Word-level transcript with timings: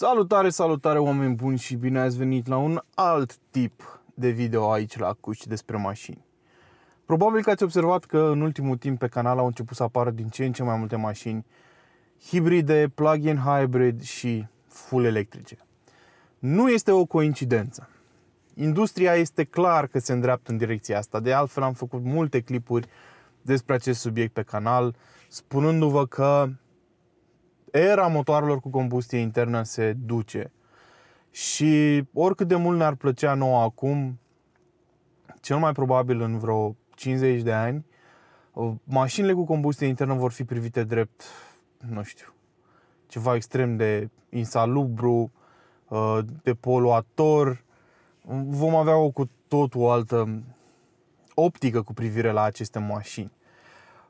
Salutare, 0.00 0.48
salutare 0.48 0.98
oameni 0.98 1.34
buni 1.34 1.58
și 1.58 1.74
bine 1.74 2.00
ați 2.00 2.16
venit 2.16 2.46
la 2.46 2.56
un 2.56 2.80
alt 2.94 3.36
tip 3.50 4.00
de 4.14 4.30
video 4.30 4.70
aici 4.70 4.98
la 4.98 5.12
Cuci 5.20 5.46
despre 5.46 5.76
mașini. 5.76 6.24
Probabil 7.04 7.42
că 7.42 7.50
ați 7.50 7.62
observat 7.62 8.04
că 8.04 8.18
în 8.18 8.40
ultimul 8.40 8.76
timp 8.76 8.98
pe 8.98 9.08
canal 9.08 9.38
au 9.38 9.46
început 9.46 9.76
să 9.76 9.82
apară 9.82 10.10
din 10.10 10.28
ce 10.28 10.44
în 10.44 10.52
ce 10.52 10.62
mai 10.62 10.76
multe 10.76 10.96
mașini 10.96 11.46
hibride, 12.26 12.90
plug-in 12.94 13.36
hybrid 13.36 14.02
și 14.02 14.46
full 14.66 15.04
electrice. 15.04 15.56
Nu 16.38 16.68
este 16.68 16.92
o 16.92 17.04
coincidență. 17.04 17.88
Industria 18.54 19.14
este 19.14 19.44
clar 19.44 19.86
că 19.86 19.98
se 19.98 20.12
îndreaptă 20.12 20.50
în 20.50 20.56
direcția 20.56 20.98
asta. 20.98 21.20
De 21.20 21.32
altfel 21.32 21.62
am 21.62 21.72
făcut 21.72 22.02
multe 22.04 22.40
clipuri 22.40 22.88
despre 23.42 23.74
acest 23.74 24.00
subiect 24.00 24.32
pe 24.32 24.42
canal, 24.42 24.94
spunându-vă 25.28 26.06
că 26.06 26.48
era 27.70 28.06
motoarelor 28.06 28.60
cu 28.60 28.70
combustie 28.70 29.18
internă 29.18 29.62
se 29.62 29.92
duce. 29.92 30.52
Și 31.30 32.02
oricât 32.12 32.48
de 32.48 32.56
mult 32.56 32.78
ne-ar 32.78 32.94
plăcea 32.94 33.34
nouă 33.34 33.62
acum, 33.62 34.18
cel 35.40 35.58
mai 35.58 35.72
probabil 35.72 36.20
în 36.20 36.38
vreo 36.38 36.76
50 36.94 37.42
de 37.42 37.52
ani, 37.52 37.84
mașinile 38.84 39.32
cu 39.32 39.44
combustie 39.44 39.86
internă 39.86 40.14
vor 40.14 40.32
fi 40.32 40.44
privite 40.44 40.84
drept, 40.84 41.22
nu 41.88 42.02
știu, 42.02 42.34
ceva 43.06 43.34
extrem 43.34 43.76
de 43.76 44.10
insalubru, 44.28 45.32
uh, 45.88 46.18
de 46.42 46.54
poluator. 46.54 47.64
Vom 48.46 48.74
avea 48.74 48.96
o 48.96 49.10
cu 49.10 49.30
totul 49.48 49.80
o 49.80 49.90
altă 49.90 50.42
optică 51.34 51.82
cu 51.82 51.92
privire 51.92 52.30
la 52.30 52.42
aceste 52.42 52.78
mașini. 52.78 53.32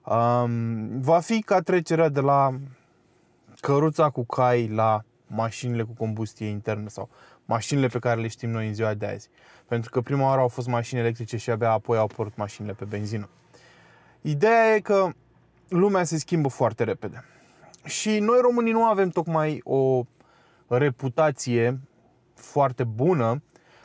Um, 0.05 1.01
va 1.01 1.21
fi 1.21 1.43
ca 1.43 1.61
trecerea 1.61 2.09
de 2.09 2.21
la 2.21 2.59
căruța 3.61 4.11
cu 4.11 4.25
cai 4.25 4.69
la 4.69 5.03
mașinile 5.27 5.83
cu 5.83 5.93
combustie 5.93 6.47
internă 6.47 6.89
sau 6.89 7.09
mașinile 7.45 7.87
pe 7.87 7.99
care 7.99 8.21
le 8.21 8.29
știm 8.29 8.51
noi 8.51 8.67
în 8.67 8.75
ziua 8.75 8.95
de 8.95 9.07
azi. 9.07 9.29
Pentru 9.67 9.91
că 9.91 10.01
prima 10.01 10.25
oară 10.25 10.41
au 10.41 10.49
fost 10.49 10.67
mașini 10.67 11.01
electrice 11.01 11.37
și 11.37 11.51
abia 11.51 11.71
apoi 11.71 11.99
au 11.99 12.05
apărut 12.05 12.37
mașinile 12.37 12.73
pe 12.73 12.85
benzină. 12.85 13.29
Ideea 14.21 14.75
e 14.75 14.81
că 14.81 15.09
lumea 15.69 16.05
se 16.05 16.19
schimbă 16.19 16.49
foarte 16.49 16.85
repede. 16.85 17.25
Și 17.85 18.19
noi 18.19 18.39
românii 18.41 18.73
nu 18.73 18.85
avem 18.85 19.09
tocmai 19.09 19.61
o 19.65 20.03
reputație 20.69 21.81
foarte 22.35 22.85
bună 22.85 23.43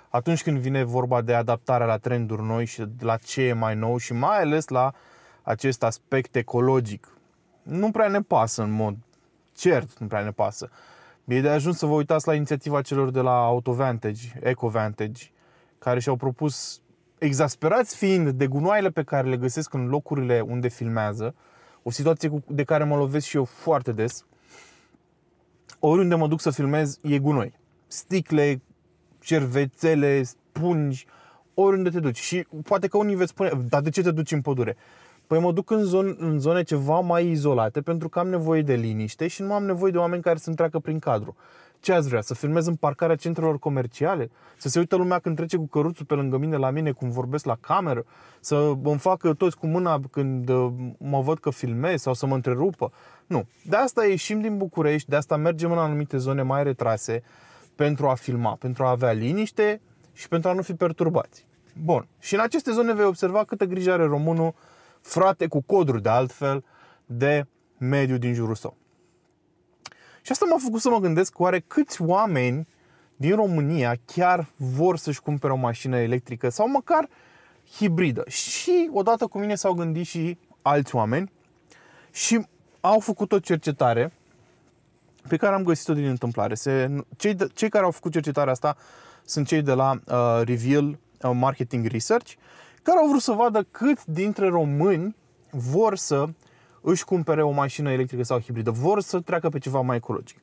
atunci 0.10 0.44
când 0.44 0.58
vine 0.58 0.84
vorba 0.84 1.22
de 1.22 1.34
adaptarea 1.34 1.86
la 1.86 1.98
trenduri 1.98 2.42
noi 2.42 2.66
și 2.66 2.84
la 3.00 3.18
ce 3.18 3.42
e 3.42 3.54
mai 3.54 3.76
nou 3.76 3.98
și 3.98 4.14
mai 4.14 4.42
ales 4.42 4.68
la 4.68 4.94
acest 5.42 5.84
aspect 5.84 6.36
ecologic. 6.36 7.18
Nu 7.64 7.92
prea 7.92 8.08
ne 8.08 8.22
pasă 8.22 8.62
în 8.62 8.72
mod 8.72 8.96
cert, 9.56 9.98
nu 9.98 10.08
prea 10.08 10.24
ne 10.24 10.32
pasă. 10.32 10.70
E 11.26 11.42
de 11.42 11.50
ajuns 11.50 11.78
să 11.78 11.86
vă 11.86 11.94
uitați 11.94 12.28
la 12.28 12.36
inițiativa 12.36 12.82
celor 12.82 13.10
de 13.10 13.20
la 13.20 13.44
AutoVantage, 13.44 14.28
EcoVantage, 14.42 15.32
care 15.80 16.00
și-au 16.00 16.16
propus, 16.16 16.82
exasperați 17.18 17.96
fiind 17.96 18.30
de 18.30 18.48
gunoaiele 18.48 18.90
pe 18.90 19.04
care 19.04 19.30
le 19.30 19.38
găsesc 19.38 19.74
în 19.74 19.88
locurile 19.88 20.40
unde 20.40 20.68
filmează, 20.68 21.36
o 21.84 21.92
situație 21.92 22.44
de 22.48 22.64
care 22.64 22.84
mă 22.84 22.96
lovesc 22.96 23.26
și 23.26 23.36
eu 23.36 23.44
foarte 23.44 23.92
des, 23.92 24.26
oriunde 25.80 26.16
mă 26.16 26.28
duc 26.28 26.42
să 26.42 26.52
filmez 26.52 27.00
e 27.02 27.20
gunoi. 27.20 27.54
Sticle, 27.88 28.62
cervețele, 29.20 30.24
spungi, 30.24 31.06
oriunde 31.54 31.90
te 31.90 32.00
duci. 32.00 32.20
Și 32.20 32.48
poate 32.64 32.88
că 32.88 32.98
unii 32.98 33.16
veți 33.16 33.30
spune, 33.30 33.50
dar 33.70 33.82
de 33.82 33.90
ce 33.90 34.02
te 34.02 34.12
duci 34.12 34.32
în 34.32 34.42
pădure? 34.42 34.78
Păi 35.34 35.42
mă 35.42 35.52
duc 35.52 35.72
în 35.72 35.84
zone, 35.84 36.16
în 36.18 36.40
zone 36.40 36.64
ceva 36.64 37.00
mai 37.00 37.28
izolate 37.30 37.82
pentru 37.82 38.10
că 38.10 38.20
am 38.20 38.28
nevoie 38.28 38.62
de 38.62 38.74
liniște 38.74 39.28
și 39.28 39.42
nu 39.42 39.54
am 39.54 39.66
nevoie 39.66 39.92
de 39.92 39.98
oameni 39.98 40.22
care 40.22 40.38
să-mi 40.38 40.56
treacă 40.56 40.80
prin 40.80 41.00
cadru. 41.00 41.36
Ce 41.80 41.94
ați 41.94 42.08
vrea? 42.08 42.22
Să 42.22 42.34
filmez 42.34 42.68
în 42.68 42.76
parcarea 42.76 43.16
centrelor 43.16 43.60
comerciale? 43.60 44.32
Să 44.58 44.70
se 44.70 44.80
uită 44.80 44.96
lumea 44.96 45.20
când 45.20 45.36
trece 45.36 45.58
cu 45.58 45.68
căruțul 45.68 46.06
pe 46.06 46.14
lângă 46.14 46.38
mine 46.38 46.58
la 46.58 46.70
mine, 46.70 46.92
cum 46.92 47.10
vorbesc 47.10 47.46
la 47.46 47.58
cameră? 47.62 48.06
Să 48.40 48.74
îmi 48.84 48.98
facă 48.98 49.34
toți 49.34 49.58
cu 49.58 49.68
mâna 49.68 50.00
când 50.12 50.50
uh, 50.50 50.72
mă 50.98 51.22
văd 51.22 51.40
că 51.40 51.50
filmez 51.50 52.02
sau 52.02 52.14
să 52.14 52.26
mă 52.26 52.36
întrerupă? 52.36 52.92
Nu. 53.26 53.48
De 53.66 53.76
asta 53.76 54.06
ieșim 54.06 54.42
din 54.42 54.58
București, 54.58 55.10
de 55.10 55.16
asta 55.16 55.36
mergem 55.36 55.72
în 55.72 55.78
anumite 55.78 56.18
zone 56.18 56.42
mai 56.42 56.64
retrase 56.64 57.24
pentru 57.76 58.08
a 58.08 58.14
filma, 58.14 58.56
pentru 58.60 58.84
a 58.84 58.90
avea 58.90 59.12
liniște 59.12 59.82
și 60.12 60.28
pentru 60.28 60.50
a 60.50 60.54
nu 60.54 60.62
fi 60.62 60.74
perturbați. 60.74 61.46
Bun. 61.84 62.08
Și 62.20 62.34
în 62.34 62.40
aceste 62.40 62.72
zone 62.72 62.94
vei 62.94 63.06
observa 63.06 63.44
câtă 63.44 63.66
grijă 63.66 63.92
are 63.92 64.06
românul 64.06 64.54
frate 65.04 65.48
cu 65.48 65.62
coduri 65.62 66.02
de 66.02 66.10
altfel 66.10 66.66
de 67.06 67.48
mediu 67.78 68.18
din 68.18 68.34
jurul 68.34 68.56
său. 68.56 68.78
Și 70.22 70.32
asta 70.32 70.46
m-a 70.46 70.58
făcut 70.60 70.82
să 70.82 70.90
mă 70.90 71.00
gândesc 71.00 71.40
oare 71.40 71.60
câți 71.60 72.02
oameni 72.02 72.68
din 73.16 73.36
România 73.36 73.96
chiar 74.06 74.50
vor 74.56 74.98
să-și 74.98 75.22
cumpere 75.22 75.54
o 75.54 75.56
mașină 75.56 75.98
electrică 75.98 76.50
sau 76.50 76.70
măcar 76.70 77.10
hibridă. 77.76 78.24
Și 78.28 78.90
odată 78.94 79.28
cu 79.28 79.40
mine 79.40 79.56
s-au 79.56 79.74
gândit 79.74 80.06
și 80.06 80.38
alți 80.62 80.96
oameni 80.96 81.32
și 82.12 82.48
au 82.80 83.00
făcut 83.00 83.32
o 83.32 83.40
cercetare 83.40 84.14
pe 85.28 85.38
care 85.38 85.56
am 85.56 85.64
găsit-o 85.64 85.94
din 85.94 86.06
întâmplare. 86.06 86.54
Se, 86.54 86.96
cei, 87.18 87.34
de, 87.34 87.48
cei 87.54 87.70
care 87.70 87.86
au 87.86 87.92
făcut 87.92 88.12
cercetarea 88.12 88.52
asta 88.52 88.78
sunt 89.26 89.48
cei 89.48 89.62
de 89.62 89.74
la 89.74 89.92
uh, 89.92 90.42
Reveal 90.44 90.86
uh, 90.88 91.32
Marketing 91.34 91.86
Research 91.86 92.34
care 92.84 93.00
au 93.00 93.08
vrut 93.08 93.22
să 93.22 93.32
vadă 93.32 93.66
cât 93.72 94.06
dintre 94.06 94.48
români 94.48 95.16
vor 95.52 95.96
să 95.96 96.30
își 96.82 97.06
cumpere 97.06 97.44
o 97.44 97.52
mașină 97.52 97.92
electrică 97.92 98.24
sau 98.24 98.40
hibridă, 98.40 98.72
vor 98.72 99.02
să 99.02 99.20
treacă 99.20 99.50
pe 99.50 99.60
ceva 99.60 99.82
mai 99.82 99.96
ecologic. 99.96 100.38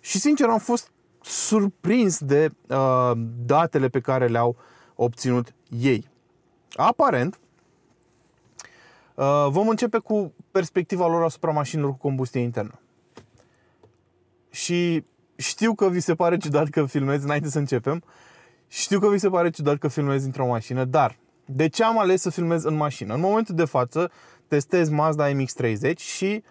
Și 0.00 0.18
sincer 0.18 0.48
am 0.48 0.58
fost 0.58 0.90
surprins 1.22 2.18
de 2.18 2.50
uh, 2.68 3.12
datele 3.44 3.88
pe 3.88 4.00
care 4.00 4.26
le-au 4.26 4.56
obținut 4.94 5.54
ei. 5.68 6.08
Aparent, 6.72 7.40
uh, 9.14 9.46
vom 9.48 9.68
începe 9.68 9.98
cu 9.98 10.32
perspectiva 10.50 11.06
lor 11.06 11.22
asupra 11.22 11.50
mașinilor 11.50 11.90
cu 11.90 11.96
combustie 11.96 12.40
internă. 12.40 12.80
Și 14.50 15.04
știu 15.36 15.74
că 15.74 15.88
vi 15.88 16.00
se 16.00 16.14
pare 16.14 16.36
ciudat 16.36 16.68
că 16.68 16.84
filmezi 16.84 17.24
înainte 17.24 17.48
să 17.48 17.58
începem. 17.58 18.02
Știu 18.68 18.98
că 18.98 19.08
vi 19.08 19.18
se 19.18 19.28
pare 19.28 19.50
ciudat 19.50 19.78
că 19.78 19.88
filmezi 19.88 20.26
într-o 20.26 20.46
mașină, 20.46 20.84
dar 20.84 21.18
de 21.52 21.68
ce 21.68 21.84
am 21.84 21.98
ales 21.98 22.20
să 22.20 22.30
filmez 22.30 22.64
în 22.64 22.74
mașină? 22.74 23.14
În 23.14 23.20
momentul 23.20 23.54
de 23.54 23.64
față 23.64 24.10
testez 24.48 24.88
Mazda 24.88 25.30
MX-30 25.30 25.96
și 25.96 26.42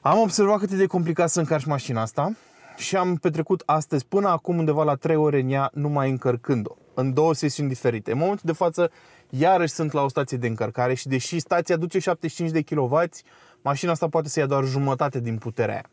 am 0.00 0.18
observat 0.18 0.58
cât 0.58 0.70
e 0.70 0.76
de 0.76 0.86
complicat 0.86 1.28
să 1.28 1.40
încarci 1.40 1.64
mașina 1.64 2.00
asta 2.00 2.36
și 2.76 2.96
am 2.96 3.16
petrecut 3.16 3.62
astăzi 3.66 4.06
până 4.06 4.28
acum 4.28 4.58
undeva 4.58 4.84
la 4.84 4.94
3 4.94 5.16
ore 5.16 5.40
în 5.40 5.50
ea 5.50 5.70
numai 5.74 6.10
încărcând-o, 6.10 6.76
în 6.94 7.12
două 7.12 7.34
sesiuni 7.34 7.68
diferite. 7.68 8.12
În 8.12 8.18
momentul 8.18 8.44
de 8.44 8.52
față 8.52 8.90
iarăși 9.30 9.72
sunt 9.72 9.92
la 9.92 10.02
o 10.02 10.08
stație 10.08 10.36
de 10.36 10.46
încărcare 10.46 10.94
și 10.94 11.08
deși 11.08 11.38
stația 11.38 11.76
duce 11.76 11.98
75 11.98 12.50
de 12.50 12.62
kW, 12.62 13.00
mașina 13.62 13.90
asta 13.90 14.08
poate 14.08 14.28
să 14.28 14.40
ia 14.40 14.46
doar 14.46 14.64
jumătate 14.64 15.20
din 15.20 15.38
puterea 15.38 15.74
aia. 15.74 15.90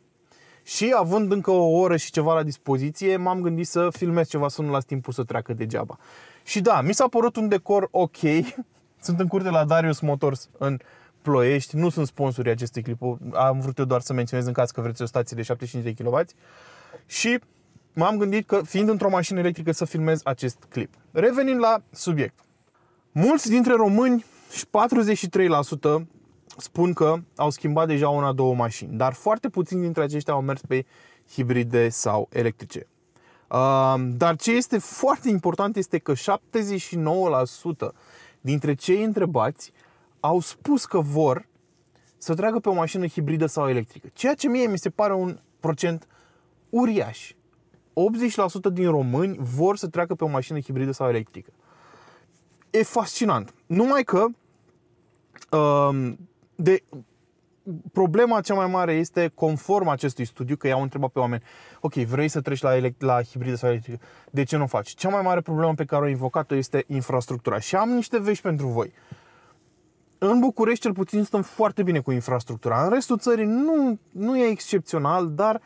Și 0.63 0.94
având 0.97 1.31
încă 1.31 1.51
o 1.51 1.69
oră 1.69 1.97
și 1.97 2.12
ceva 2.12 2.34
la 2.34 2.44
dispoziție, 2.44 3.18
m-am 3.18 3.41
gândit 3.41 3.68
să 3.68 3.88
filmez 3.91 4.28
ceva 4.28 4.47
să 4.47 4.62
nu 4.62 4.72
las 4.72 4.85
timpul 4.85 5.13
să 5.13 5.24
treacă 5.24 5.53
degeaba. 5.53 5.97
Și 6.44 6.62
da, 6.62 6.81
mi 6.81 6.94
s-a 6.94 7.07
părut 7.07 7.35
un 7.35 7.47
decor 7.47 7.88
ok. 7.91 8.18
Sunt 9.06 9.19
în 9.19 9.28
curte 9.28 9.50
la 9.50 9.66
Darius 9.66 10.00
Motors 10.00 10.50
în 10.57 10.79
Ploiești. 11.22 11.75
Nu 11.75 11.90
sunt 11.90 12.07
sponsorii 12.07 12.52
acestui 12.52 12.81
clip. 12.81 13.02
Am 13.34 13.59
vrut 13.59 13.78
eu 13.78 13.85
doar 13.85 14.02
să 14.02 14.13
menționez 14.13 14.46
în 14.46 14.53
caz 14.53 14.72
că 14.72 14.81
vreți 14.81 15.02
o 15.02 15.06
stație 15.06 15.35
de 15.35 15.44
75 15.44 15.96
de 15.96 16.03
kW. 16.03 16.19
Și 17.06 17.40
m-am 17.94 18.18
gândit 18.18 18.47
că, 18.47 18.62
fiind 18.66 18.90
într-o 18.90 19.09
mașină 19.09 19.40
electrică, 19.40 19.72
să 19.72 19.85
filmez 19.85 20.22
acest 20.23 20.57
clip. 20.69 20.94
Revenind 21.12 21.59
la 21.59 21.81
subiect. 21.91 22.40
Mulți 23.12 23.50
dintre 23.50 23.73
români, 23.73 24.25
și 24.52 24.66
43%, 24.66 26.07
spun 26.58 26.94
că 26.94 27.16
au 27.36 27.50
schimbat 27.50 27.88
deja 27.88 28.09
una, 28.09 28.34
două 28.34 28.56
mașini, 28.56 28.97
dar 28.97 29.14
foarte 29.14 29.50
puțini 29.50 29.81
dintre 29.81 30.03
aceștia 30.03 30.34
au 30.34 30.41
mers 30.41 30.62
pe 30.62 30.86
hibride 31.31 31.90
sau 31.90 32.30
electrice. 32.31 32.88
Dar 34.17 34.35
ce 34.35 34.52
este 34.52 34.78
foarte 34.78 35.29
important 35.29 35.76
este 35.76 35.97
că 35.97 36.14
79% 36.14 36.16
dintre 38.41 38.73
cei 38.73 39.03
întrebați 39.03 39.72
au 40.20 40.40
spus 40.40 40.85
că 40.85 41.00
vor 41.00 41.47
să 42.17 42.34
treacă 42.34 42.59
pe 42.59 42.70
o 42.70 42.73
mașină 42.73 43.08
hibridă 43.08 43.46
sau 43.46 43.70
electrică. 43.70 44.08
Ceea 44.14 44.34
ce 44.34 44.47
mie 44.47 44.67
mi 44.67 44.78
se 44.78 44.90
pare 44.90 45.14
un 45.14 45.40
procent 45.59 46.08
uriaș. 46.70 47.32
80% 47.32 47.34
din 48.72 48.90
români 48.90 49.38
vor 49.40 49.78
să 49.78 49.88
treacă 49.88 50.16
pe 50.16 50.23
o 50.23 50.28
mașină 50.28 50.59
hibridă 50.59 50.91
sau 50.91 51.09
electrică. 51.09 51.52
E 52.70 52.84
fascinant. 52.84 53.53
Numai 53.66 54.03
că 54.03 54.26
de 56.64 56.84
problema 57.92 58.42
cea 58.42 58.54
mai 58.54 58.68
mare 58.68 58.94
este, 58.94 59.32
conform 59.36 59.88
acestui 59.88 60.26
studiu, 60.26 60.56
că 60.56 60.68
i-au 60.68 60.82
întrebat 60.82 61.10
pe 61.10 61.20
oameni, 61.20 61.44
ok, 61.80 61.94
vrei 61.94 62.28
să 62.28 62.42
treci 62.42 62.62
la, 62.62 62.76
elect- 62.76 63.02
la 63.02 63.22
hibridă 63.22 63.56
sau 63.56 63.70
electrică, 63.70 64.04
de 64.32 64.44
ce 64.44 64.58
nu 64.58 64.68
faci? 64.68 64.90
Cea 64.90 65.10
mai 65.10 65.22
mare 65.22 65.42
problemă 65.42 65.74
pe 65.74 65.86
care 65.86 66.04
o 66.04 66.08
invocat-o 66.08 66.56
este 66.56 66.84
infrastructura. 66.88 67.60
Și 67.60 67.76
am 67.76 67.90
niște 67.90 68.20
vești 68.20 68.44
pentru 68.44 68.68
voi. 68.68 68.94
În 70.18 70.40
București, 70.40 70.82
cel 70.82 70.94
puțin, 70.94 71.24
stăm 71.24 71.42
foarte 71.42 71.84
bine 71.84 72.00
cu 72.00 72.12
infrastructura. 72.12 72.84
În 72.84 72.90
restul 72.90 73.18
țării 73.18 73.46
nu, 73.46 74.00
nu 74.12 74.38
e 74.38 74.50
excepțional, 74.50 75.30
dar 75.30 75.62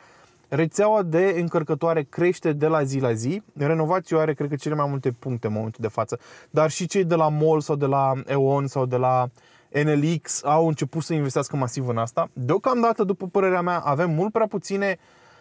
rețeaua 0.48 1.02
de 1.02 1.34
încărcătoare 1.36 2.02
crește 2.02 2.52
de 2.52 2.66
la 2.66 2.82
zi 2.82 2.98
la 2.98 3.12
zi. 3.12 3.42
Renovația 3.56 4.18
are, 4.18 4.34
cred 4.34 4.48
că, 4.48 4.56
cele 4.56 4.74
mai 4.74 4.86
multe 4.88 5.10
puncte 5.10 5.46
în 5.46 5.52
momentul 5.52 5.80
de 5.82 5.88
față. 5.88 6.18
Dar 6.50 6.70
și 6.70 6.86
cei 6.86 7.04
de 7.04 7.14
la 7.14 7.28
MOL 7.28 7.60
sau 7.60 7.76
de 7.76 7.86
la 7.86 8.12
EON 8.26 8.66
sau 8.66 8.86
de 8.86 8.96
la 8.96 9.28
NLX 9.72 10.44
au 10.44 10.68
început 10.68 11.02
să 11.02 11.14
investească 11.14 11.56
masiv 11.56 11.88
în 11.88 11.98
asta. 11.98 12.30
Deocamdată, 12.32 13.04
după 13.04 13.26
părerea 13.26 13.60
mea, 13.60 13.78
avem 13.78 14.10
mult 14.10 14.32
prea 14.32 14.46
puține 14.46 14.98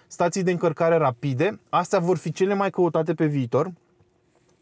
stații 0.07 0.43
de 0.43 0.51
încărcare 0.51 0.97
rapide. 0.97 1.59
Astea 1.69 1.99
vor 1.99 2.17
fi 2.17 2.31
cele 2.31 2.53
mai 2.53 2.69
căutate 2.69 3.13
pe 3.13 3.25
viitor. 3.25 3.71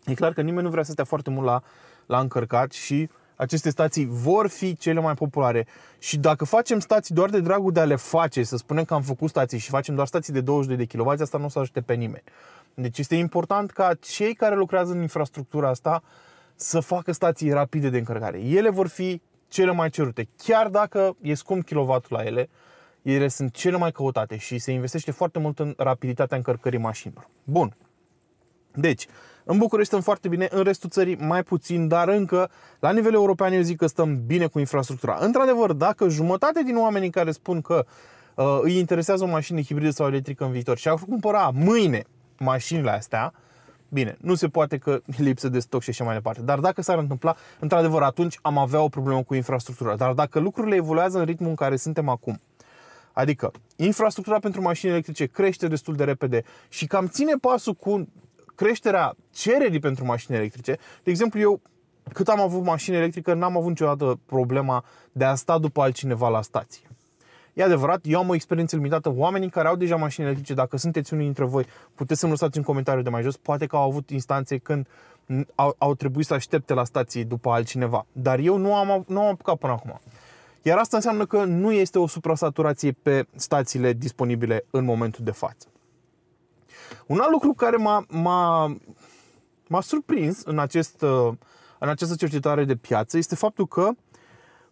E 0.05 0.13
clar 0.13 0.33
că 0.33 0.41
nimeni 0.41 0.63
nu 0.63 0.69
vrea 0.69 0.83
să 0.83 0.91
stea 0.91 1.03
foarte 1.03 1.29
mult 1.29 1.45
la, 1.45 1.61
la 2.05 2.19
încărcat 2.19 2.71
și 2.71 3.09
aceste 3.35 3.69
stații 3.69 4.07
vor 4.09 4.47
fi 4.47 4.75
cele 4.75 4.99
mai 4.99 5.13
populare. 5.13 5.67
Și 5.99 6.17
dacă 6.17 6.45
facem 6.45 6.79
stații 6.79 7.15
doar 7.15 7.29
de 7.29 7.39
dragul 7.39 7.71
de 7.71 7.79
a 7.79 7.85
le 7.85 7.95
face, 7.95 8.43
să 8.43 8.57
spunem 8.57 8.83
că 8.83 8.93
am 8.93 9.01
făcut 9.01 9.29
stații 9.29 9.57
și 9.57 9.69
facem 9.69 9.95
doar 9.95 10.07
stații 10.07 10.33
de 10.33 10.41
22 10.41 10.85
de 10.85 10.97
kW, 10.97 11.07
asta 11.07 11.37
nu 11.37 11.45
o 11.45 11.49
să 11.49 11.59
ajute 11.59 11.81
pe 11.81 11.93
nimeni. 11.93 12.23
Deci 12.73 12.97
este 12.97 13.15
important 13.15 13.71
ca 13.71 13.93
cei 13.99 14.33
care 14.33 14.55
lucrează 14.55 14.91
în 14.91 15.01
infrastructura 15.01 15.69
asta 15.69 16.03
să 16.55 16.79
facă 16.79 17.11
stații 17.11 17.51
rapide 17.51 17.89
de 17.89 17.97
încărcare. 17.97 18.39
Ele 18.39 18.69
vor 18.69 18.87
fi 18.87 19.21
cele 19.47 19.71
mai 19.71 19.89
cerute. 19.89 20.27
Chiar 20.37 20.67
dacă 20.67 21.15
e 21.21 21.33
scump 21.33 21.65
kilovatul 21.65 22.17
la 22.17 22.23
ele, 22.23 22.49
ele 23.01 23.27
sunt 23.27 23.53
cele 23.53 23.77
mai 23.77 23.91
căutate 23.91 24.37
și 24.37 24.57
se 24.57 24.71
investește 24.71 25.11
foarte 25.11 25.39
mult 25.39 25.59
în 25.59 25.73
rapiditatea 25.77 26.37
încărcării 26.37 26.79
mașinilor. 26.79 27.29
Bun. 27.43 27.77
Deci, 28.73 29.07
în 29.43 29.57
București 29.57 29.91
stăm 29.91 30.01
foarte 30.03 30.27
bine, 30.27 30.47
în 30.51 30.63
restul 30.63 30.89
țării 30.89 31.15
mai 31.15 31.43
puțin, 31.43 31.87
dar 31.87 32.07
încă 32.07 32.49
la 32.79 32.91
nivel 32.91 33.13
european 33.13 33.53
eu 33.53 33.61
zic 33.61 33.77
că 33.77 33.87
stăm 33.87 34.25
bine 34.25 34.47
cu 34.47 34.59
infrastructura. 34.59 35.17
Într-adevăr, 35.19 35.71
dacă 35.71 36.07
jumătate 36.07 36.63
din 36.63 36.77
oamenii 36.77 37.09
care 37.09 37.31
spun 37.31 37.61
că 37.61 37.85
uh, 38.35 38.59
îi 38.61 38.77
interesează 38.77 39.23
o 39.23 39.27
mașină 39.27 39.61
hibridă 39.61 39.89
sau 39.89 40.07
electrică 40.07 40.45
în 40.45 40.51
viitor 40.51 40.77
și 40.77 40.87
ar 40.87 40.95
cumpăra 41.09 41.51
mâine 41.53 42.03
mașinile 42.39 42.89
astea, 42.89 43.33
Bine, 43.95 44.17
nu 44.21 44.35
se 44.35 44.47
poate 44.47 44.77
că 44.77 45.01
lipsă 45.17 45.49
de 45.49 45.59
stoc 45.59 45.81
și 45.81 45.89
așa 45.89 46.03
mai 46.03 46.13
departe. 46.13 46.41
Dar 46.41 46.59
dacă 46.59 46.81
s-ar 46.81 46.97
întâmpla, 46.97 47.35
într-adevăr, 47.59 48.01
atunci 48.01 48.39
am 48.41 48.57
avea 48.57 48.81
o 48.81 48.87
problemă 48.87 49.23
cu 49.23 49.35
infrastructura. 49.35 49.95
Dar 49.95 50.13
dacă 50.13 50.39
lucrurile 50.39 50.75
evoluează 50.75 51.19
în 51.19 51.25
ritmul 51.25 51.49
în 51.49 51.55
care 51.55 51.75
suntem 51.75 52.09
acum, 52.09 52.41
adică 53.13 53.51
infrastructura 53.75 54.39
pentru 54.39 54.61
mașini 54.61 54.91
electrice 54.91 55.25
crește 55.25 55.67
destul 55.67 55.95
de 55.95 56.03
repede 56.03 56.43
și 56.69 56.87
cam 56.87 57.07
ține 57.07 57.33
pasul 57.41 57.73
cu 57.73 58.07
creșterea 58.55 59.15
cererii 59.33 59.79
pentru 59.79 60.05
mașini 60.05 60.37
electrice. 60.37 60.77
De 61.03 61.09
exemplu, 61.09 61.39
eu 61.39 61.61
cât 62.13 62.27
am 62.27 62.39
avut 62.39 62.63
mașini 62.63 62.95
electrică, 62.95 63.33
n-am 63.33 63.57
avut 63.57 63.69
niciodată 63.69 64.19
problema 64.25 64.85
de 65.11 65.23
a 65.23 65.35
sta 65.35 65.57
după 65.57 65.81
altcineva 65.81 66.29
la 66.29 66.41
stație. 66.41 66.87
E 67.55 67.63
adevărat, 67.63 68.01
eu 68.03 68.19
am 68.19 68.29
o 68.29 68.33
experiență 68.33 68.75
limitată. 68.75 69.13
Oamenii 69.15 69.49
care 69.49 69.67
au 69.67 69.75
deja 69.75 69.95
mașini 69.95 70.25
electrice, 70.25 70.53
dacă 70.53 70.77
sunteți 70.77 71.13
unii 71.13 71.25
dintre 71.25 71.45
voi, 71.45 71.65
puteți 71.95 72.19
să-mi 72.19 72.31
lăsați 72.31 72.57
în 72.57 72.63
comentariu 72.63 73.01
de 73.01 73.09
mai 73.09 73.21
jos. 73.21 73.37
Poate 73.37 73.65
că 73.65 73.75
au 73.75 73.89
avut 73.89 74.09
instanțe 74.09 74.57
când 74.57 74.87
au, 75.55 75.75
au 75.77 75.95
trebuit 75.95 76.25
să 76.25 76.33
aștepte 76.33 76.73
la 76.73 76.83
stație 76.83 77.23
după 77.23 77.49
altcineva. 77.49 78.05
Dar 78.11 78.39
eu 78.39 78.57
nu 78.57 78.75
am, 78.75 79.03
nu 79.07 79.21
am 79.21 79.27
apucat 79.27 79.55
până 79.55 79.73
acum. 79.73 79.99
Iar 80.61 80.77
asta 80.77 80.95
înseamnă 80.95 81.25
că 81.25 81.43
nu 81.43 81.71
este 81.71 81.99
o 81.99 82.07
suprasaturație 82.07 82.91
pe 82.91 83.27
stațiile 83.35 83.93
disponibile 83.93 84.65
în 84.69 84.85
momentul 84.85 85.23
de 85.23 85.31
față. 85.31 85.67
Un 87.07 87.19
alt 87.19 87.31
lucru 87.31 87.53
care 87.53 87.75
m-a, 87.75 88.05
m-a, 88.09 88.75
m-a 89.67 89.81
surprins 89.81 90.41
în, 90.43 90.59
acest, 90.59 91.01
în 91.79 91.89
această 91.89 92.15
cercetare 92.15 92.63
de 92.63 92.75
piață 92.75 93.17
este 93.17 93.35
faptul 93.35 93.67
că 93.67 93.89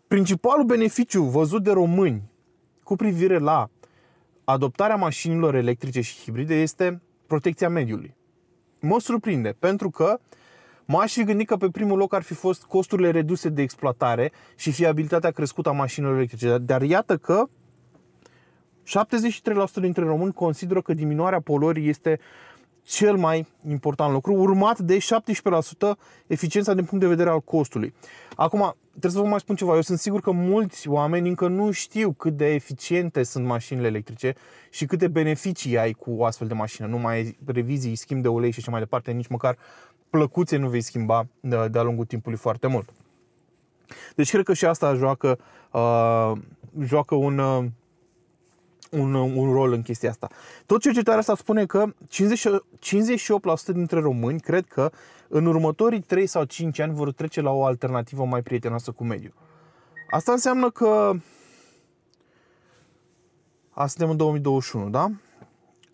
principalul 0.07 0.65
beneficiu 0.65 1.23
văzut 1.23 1.63
de 1.63 1.71
români 1.71 2.31
cu 2.83 2.95
privire 2.95 3.37
la 3.37 3.69
adoptarea 4.43 4.95
mașinilor 4.95 5.55
electrice 5.55 6.01
și 6.01 6.21
hibride 6.21 6.55
este 6.55 7.01
protecția 7.27 7.69
mediului. 7.69 8.15
Mă 8.79 8.99
surprinde, 8.99 9.55
pentru 9.59 9.89
că 9.89 10.19
m-aș 10.85 11.13
fi 11.13 11.23
gândit 11.23 11.47
că 11.47 11.55
pe 11.55 11.69
primul 11.69 11.97
loc 11.97 12.13
ar 12.13 12.21
fi 12.21 12.33
fost 12.33 12.63
costurile 12.63 13.11
reduse 13.11 13.49
de 13.49 13.61
exploatare 13.61 14.31
și 14.55 14.71
fiabilitatea 14.71 15.31
crescută 15.31 15.69
a 15.69 15.71
mașinilor 15.71 16.15
electrice. 16.15 16.57
Dar 16.57 16.81
iată 16.81 17.17
că 17.17 17.43
73% 18.83 18.85
dintre 19.79 20.03
români 20.03 20.33
consideră 20.33 20.81
că 20.81 20.93
diminuarea 20.93 21.39
poluării 21.39 21.89
este 21.89 22.19
cel 22.83 23.15
mai 23.15 23.47
important 23.67 24.11
lucru, 24.11 24.33
urmat 24.33 24.79
de 24.79 24.97
17% 24.97 25.01
eficiența 26.27 26.73
din 26.73 26.85
punct 26.85 27.03
de 27.03 27.09
vedere 27.09 27.29
al 27.29 27.39
costului. 27.39 27.93
Acum, 28.35 28.75
trebuie 28.89 29.11
să 29.11 29.19
vă 29.19 29.25
mai 29.27 29.39
spun 29.39 29.55
ceva. 29.55 29.75
Eu 29.75 29.81
sunt 29.81 29.99
sigur 29.99 30.21
că 30.21 30.31
mulți 30.31 30.87
oameni 30.87 31.27
încă 31.27 31.47
nu 31.47 31.71
știu 31.71 32.11
cât 32.11 32.37
de 32.37 32.53
eficiente 32.53 33.23
sunt 33.23 33.45
mașinile 33.45 33.87
electrice 33.87 34.35
și 34.69 34.85
câte 34.85 35.07
beneficii 35.07 35.77
ai 35.77 35.91
cu 35.91 36.11
o 36.11 36.25
astfel 36.25 36.47
de 36.47 36.53
mașină. 36.53 36.87
Nu 36.87 36.97
mai 36.97 37.15
ai 37.15 37.37
revizii, 37.45 37.95
schimb 37.95 38.21
de 38.21 38.27
ulei 38.27 38.51
și 38.51 38.59
așa 38.59 38.71
mai 38.71 38.79
departe, 38.79 39.11
nici 39.11 39.27
măcar 39.27 39.57
plăcuțe 40.09 40.57
nu 40.57 40.69
vei 40.69 40.81
schimba 40.81 41.27
de-a 41.69 41.83
lungul 41.83 42.05
timpului 42.05 42.37
foarte 42.37 42.67
mult. 42.67 42.89
Deci 44.15 44.31
cred 44.31 44.45
că 44.45 44.53
și 44.53 44.65
asta 44.65 44.93
joacă, 44.93 45.39
uh, 45.71 46.31
joacă 46.79 47.15
un, 47.15 47.37
uh, 47.37 47.65
un, 48.93 49.13
un 49.13 49.53
rol 49.53 49.71
în 49.71 49.81
chestia 49.81 50.09
asta. 50.09 50.27
Tot 50.65 50.81
cercetarea 50.81 51.19
asta 51.19 51.35
spune 51.35 51.65
că 51.65 51.85
50, 52.07 52.47
58% 53.71 53.73
dintre 53.73 53.99
români 53.99 54.39
cred 54.39 54.65
că 54.65 54.91
în 55.27 55.45
următorii 55.45 56.01
3 56.01 56.27
sau 56.27 56.43
5 56.43 56.79
ani 56.79 56.93
vor 56.93 57.11
trece 57.11 57.41
la 57.41 57.51
o 57.51 57.65
alternativă 57.65 58.25
mai 58.25 58.41
prietenoasă 58.41 58.91
cu 58.91 59.03
mediul. 59.03 59.33
Asta 60.09 60.31
înseamnă 60.31 60.69
că 60.69 61.11
Asta 63.75 63.87
suntem 63.87 64.09
în 64.09 64.17
2021, 64.17 64.89
da? 64.89 65.11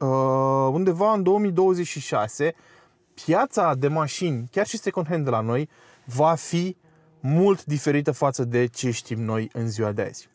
Uh, 0.06 0.70
undeva 0.74 1.14
în 1.14 1.24
2026 1.24 2.56
piața 3.14 3.76
de 3.76 3.88
mașini, 3.88 4.48
chiar 4.52 4.66
și 4.68 4.78
second 4.78 5.08
hand 5.08 5.24
de 5.24 5.30
la 5.30 5.42
noi, 5.42 5.70
va 6.06 6.36
fi 6.36 6.76
mult 7.20 7.66
diferită 7.66 8.12
față 8.12 8.44
de 8.44 8.66
ce 8.66 8.92
știm 8.92 9.24
noi 9.24 9.50
în 9.54 9.70
ziua 9.70 9.92
de 9.92 10.02
azi. 10.02 10.30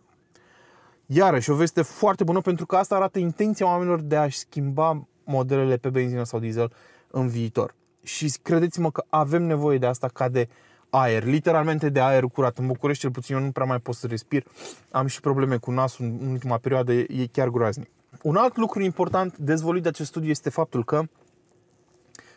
Iarăși, 1.06 1.50
o 1.50 1.54
veste 1.54 1.82
foarte 1.82 2.24
bună 2.24 2.40
pentru 2.40 2.66
că 2.66 2.76
asta 2.76 2.94
arată 2.94 3.18
intenția 3.18 3.66
oamenilor 3.66 4.00
de 4.00 4.16
a-și 4.16 4.38
schimba 4.38 5.06
modelele 5.24 5.76
pe 5.76 5.88
benzină 5.88 6.24
sau 6.24 6.38
diesel 6.38 6.72
în 7.10 7.28
viitor. 7.28 7.74
Și 8.02 8.34
credeți-mă 8.42 8.90
că 8.90 9.04
avem 9.08 9.42
nevoie 9.42 9.78
de 9.78 9.86
asta 9.86 10.08
ca 10.08 10.28
de 10.28 10.48
aer, 10.90 11.24
literalmente 11.24 11.88
de 11.88 12.00
aer 12.00 12.22
curat. 12.22 12.58
În 12.58 12.66
București, 12.66 13.02
cel 13.02 13.10
puțin, 13.10 13.34
eu 13.34 13.42
nu 13.42 13.50
prea 13.50 13.66
mai 13.66 13.78
pot 13.78 13.94
să 13.94 14.06
respir. 14.06 14.44
Am 14.90 15.06
și 15.06 15.20
probleme 15.20 15.56
cu 15.56 15.70
nasul 15.70 16.04
în 16.04 16.30
ultima 16.30 16.58
perioadă, 16.58 16.92
e 16.92 17.28
chiar 17.32 17.48
groaznic. 17.48 17.90
Un 18.22 18.36
alt 18.36 18.56
lucru 18.56 18.82
important 18.82 19.36
dezvolit 19.36 19.82
de 19.82 19.88
acest 19.88 20.08
studiu 20.08 20.30
este 20.30 20.50
faptul 20.50 20.84
că 20.84 21.02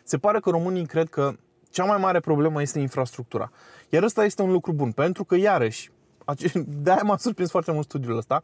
se 0.04 0.18
pare 0.18 0.40
că 0.40 0.50
românii 0.50 0.86
cred 0.86 1.08
că 1.08 1.32
cea 1.70 1.84
mai 1.84 1.98
mare 1.98 2.20
problemă 2.20 2.60
este 2.60 2.78
infrastructura. 2.78 3.50
Iar 3.88 4.02
ăsta 4.02 4.24
este 4.24 4.42
un 4.42 4.52
lucru 4.52 4.72
bun, 4.72 4.92
pentru 4.92 5.24
că, 5.24 5.36
iarăși, 5.36 5.90
de-aia 6.82 7.02
m-a 7.04 7.16
surprins 7.16 7.50
foarte 7.50 7.72
mult 7.72 7.84
studiul 7.84 8.16
ăsta. 8.16 8.42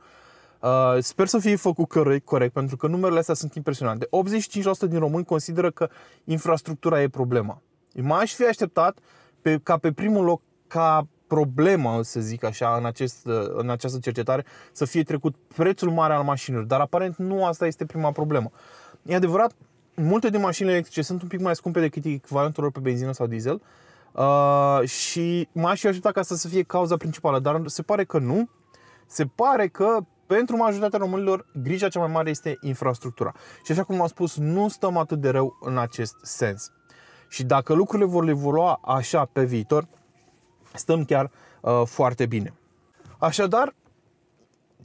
Uh, 0.60 0.96
sper 0.98 1.26
să 1.26 1.38
fie 1.38 1.56
făcut 1.56 1.88
corect, 1.88 2.24
corect, 2.24 2.52
pentru 2.52 2.76
că 2.76 2.86
numerele 2.86 3.18
astea 3.18 3.34
sunt 3.34 3.54
impresionante. 3.54 4.08
85% 4.86 4.88
din 4.88 4.98
români 4.98 5.24
consideră 5.24 5.70
că 5.70 5.88
infrastructura 6.24 7.02
e 7.02 7.08
problema. 7.08 7.62
M-aș 7.94 8.34
fi 8.34 8.44
așteptat 8.44 8.98
pe, 9.40 9.60
ca 9.62 9.76
pe 9.76 9.92
primul 9.92 10.24
loc, 10.24 10.40
ca 10.66 11.06
problemă, 11.26 12.02
să 12.02 12.20
zic 12.20 12.44
așa, 12.44 12.76
în, 12.78 12.84
acest, 12.84 13.26
uh, 13.26 13.46
în 13.54 13.70
această 13.70 13.98
cercetare, 13.98 14.44
să 14.72 14.84
fie 14.84 15.02
trecut 15.02 15.34
prețul 15.56 15.90
mare 15.90 16.14
al 16.14 16.22
mașinilor. 16.22 16.64
Dar 16.64 16.80
aparent 16.80 17.16
nu 17.16 17.46
asta 17.46 17.66
este 17.66 17.84
prima 17.84 18.10
problemă. 18.10 18.50
E 19.02 19.14
adevărat, 19.14 19.52
multe 19.94 20.30
din 20.30 20.40
mașinile 20.40 20.72
electrice 20.72 21.02
sunt 21.02 21.22
un 21.22 21.28
pic 21.28 21.40
mai 21.40 21.54
scumpe 21.54 21.80
decât 21.80 22.04
echivalentul 22.04 22.62
lor 22.62 22.72
pe 22.72 22.80
benzină 22.80 23.12
sau 23.12 23.26
diesel, 23.26 23.54
Uh, 23.54 23.60
și 24.84 25.48
m-aș 25.52 25.80
fi 25.80 25.86
ajutat 25.86 26.12
ca 26.12 26.20
asta 26.20 26.34
să 26.34 26.48
fie 26.48 26.62
cauza 26.62 26.96
principală, 26.96 27.38
dar 27.38 27.62
se 27.66 27.82
pare 27.82 28.04
că 28.04 28.18
nu. 28.18 28.48
Se 29.06 29.24
pare 29.26 29.68
că 29.68 29.98
pentru 30.26 30.56
majoritatea 30.56 30.98
românilor 30.98 31.46
grija 31.62 31.88
cea 31.88 32.00
mai 32.00 32.10
mare 32.12 32.30
este 32.30 32.58
infrastructura. 32.60 33.32
Și 33.64 33.72
așa 33.72 33.82
cum 33.82 34.00
am 34.00 34.06
spus, 34.06 34.36
nu 34.36 34.68
stăm 34.68 34.96
atât 34.96 35.20
de 35.20 35.28
rău 35.28 35.58
în 35.60 35.78
acest 35.78 36.14
sens. 36.22 36.72
Și 37.28 37.44
dacă 37.44 37.72
lucrurile 37.72 38.08
vor 38.08 38.28
evolua 38.28 38.80
așa 38.84 39.24
pe 39.24 39.44
viitor, 39.44 39.86
stăm 40.74 41.04
chiar 41.04 41.30
uh, 41.60 41.82
foarte 41.84 42.26
bine. 42.26 42.54
Așadar, 43.18 43.74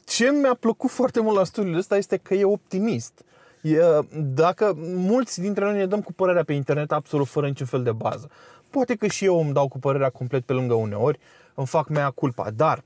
ce 0.06 0.32
mi-a 0.32 0.54
plăcut 0.60 0.90
foarte 0.90 1.22
mult 1.22 1.38
la 1.38 1.44
studiul 1.44 1.78
ăsta 1.78 1.98
este 1.98 2.18
că 2.18 2.34
e 2.34 2.44
optimist. 2.44 3.24
E, 3.62 3.80
dacă 4.12 4.74
mulți 4.78 5.42
dintre 5.42 5.66
noi 5.66 5.78
ne 5.78 5.86
dăm 5.86 6.02
cu 6.02 6.14
părerea 6.14 6.44
pe 6.44 6.54
internet 6.54 6.92
absolut 6.92 7.28
fără 7.28 7.48
niciun 7.48 7.66
fel 7.66 7.84
de 7.84 7.92
bază. 7.92 8.30
Poate 8.70 8.96
că 8.96 9.08
și 9.08 9.26
eu 9.26 9.40
îmi 9.40 9.54
dau 9.54 9.68
cu 9.68 9.80
părerea 9.80 10.10
complet 10.10 10.46
pe 10.46 10.54
lângă 10.54 10.74
uneori, 10.74 11.20
îmi 11.54 11.68
fac 11.68 11.88
mea 11.88 12.10
culpa, 12.10 12.52
dar 12.52 12.84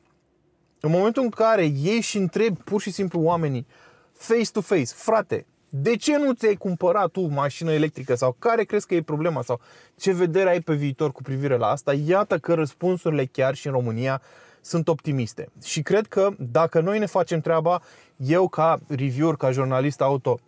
în 0.80 0.92
momentul 0.92 1.24
în 1.24 1.30
care 1.30 1.63
ieși 1.63 2.10
și 2.10 2.18
întrebi 2.18 2.60
pur 2.63 2.82
și 2.82 2.92
simplu 2.92 3.20
oamenii 3.22 3.68
face 4.13 4.52
to 4.52 4.62
face, 4.62 4.86
frate, 4.86 5.46
de 5.70 5.96
ce 5.96 6.18
nu 6.18 6.34
ți-ai 6.34 6.56
cumpărat 6.56 7.08
tu 7.08 7.22
mașină 7.22 7.72
electrică 7.72 8.16
sau 8.16 8.36
care 8.40 8.63
crezi 8.63 8.88
că 8.88 8.96
e 8.96 9.02
problema 9.02 9.42
sau 9.42 9.60
ce 9.96 10.12
vedere 10.12 10.50
ai 10.50 10.60
pe 10.60 10.74
viitor 10.74 11.12
cu 11.12 11.22
privire 11.22 11.58
la 11.58 11.68
asta, 11.68 11.94
iată 11.94 12.38
că 12.38 12.54
răspunsurile 12.54 13.25
chiar 13.25 13.56
și 13.56 13.68
în 13.68 13.74
România 13.74 14.22
sunt 14.62 14.88
optimiste. 14.88 15.50
Și 15.63 15.82
cred 15.82 16.08
că 16.08 16.30
dacă 16.38 16.80
noi 16.80 17.00
ne 17.00 17.06
facem 17.06 17.40
treaba, 17.40 17.82
eu 18.16 18.48
ca 18.48 18.80
reviewer, 18.88 19.36
ca 19.36 19.52
jurnalist 19.52 20.02
auto, 20.02 20.40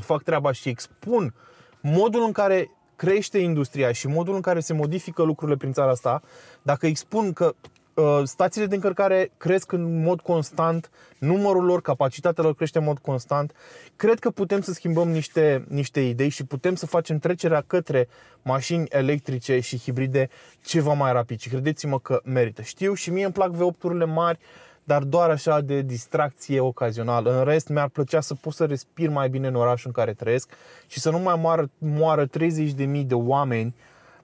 fac 0.00 0.22
treaba 0.22 0.52
și 0.52 0.68
expun 0.68 1.34
modul 1.80 2.22
în 2.24 2.32
care 2.32 2.70
crește 2.96 3.38
industria 3.38 3.92
și 3.92 4.06
modul 4.06 4.34
în 4.34 4.40
care 4.40 4.60
se 4.60 4.72
modifică 4.72 5.22
lucrurile 5.22 5.56
prin 5.56 5.72
țara 5.72 5.90
asta, 5.90 6.22
dacă 6.62 6.86
expun 6.86 7.32
că 7.32 7.54
uh, 7.94 8.20
stațiile 8.24 8.66
de 8.66 8.74
încărcare 8.74 9.30
cresc 9.36 9.72
în 9.72 10.02
mod 10.02 10.20
constant, 10.20 10.90
numărul 11.18 11.64
lor, 11.64 11.82
capacitatea 11.82 12.44
lor 12.44 12.54
crește 12.54 12.78
în 12.78 12.84
mod 12.84 12.98
constant, 12.98 13.54
cred 13.96 14.18
că 14.18 14.30
putem 14.30 14.60
să 14.60 14.72
schimbăm 14.72 15.08
niște, 15.08 15.64
niște 15.68 16.00
idei 16.00 16.28
și 16.28 16.44
putem 16.44 16.74
să 16.74 16.86
facem 16.86 17.18
trecerea 17.18 17.64
către 17.66 18.08
mașini 18.42 18.86
electrice 18.88 19.60
și 19.60 19.78
hibride 19.78 20.28
ceva 20.64 20.92
mai 20.92 21.12
rapid. 21.12 21.40
Și 21.40 21.48
credeți-mă 21.48 21.98
că 21.98 22.20
merită. 22.24 22.62
Știu 22.62 22.94
și 22.94 23.10
mie 23.10 23.24
îmi 23.24 23.32
plac 23.32 23.50
V8-urile 23.54 24.06
mari, 24.06 24.38
dar 24.86 25.02
doar 25.02 25.30
așa 25.30 25.60
de 25.60 25.80
distracție 25.80 26.60
ocazională. 26.60 27.38
În 27.38 27.44
rest, 27.44 27.68
mi-ar 27.68 27.88
plăcea 27.88 28.20
să 28.20 28.34
pot 28.34 28.52
să 28.52 28.64
respir 28.64 29.08
mai 29.08 29.28
bine 29.28 29.46
în 29.46 29.54
orașul 29.54 29.86
în 29.86 29.92
care 29.92 30.12
trăiesc 30.12 30.50
și 30.86 31.00
să 31.00 31.10
nu 31.10 31.18
mai 31.18 31.36
moară, 31.38 31.70
moară 31.78 32.26
30.000 32.26 33.06
de 33.06 33.14
oameni 33.14 33.74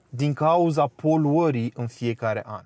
din 0.09 0.33
cauza 0.33 0.87
poluării 0.87 1.73
în 1.75 1.87
fiecare 1.87 2.43
an. 2.45 2.63